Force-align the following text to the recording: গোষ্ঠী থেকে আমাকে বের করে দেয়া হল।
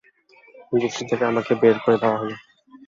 গোষ্ঠী 0.73 1.03
থেকে 1.09 1.23
আমাকে 1.25 1.51
বের 1.61 1.77
করে 1.83 1.97
দেয়া 2.01 2.17
হল। 2.21 2.31